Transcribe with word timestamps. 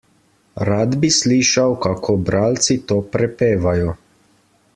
Rad 0.69 0.95
bi 1.03 1.11
slišal, 1.17 1.75
kako 1.85 2.15
bralci 2.31 2.79
to 2.93 2.99
prepevajo. 3.15 3.95